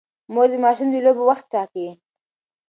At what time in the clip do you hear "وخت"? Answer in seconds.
1.29-1.45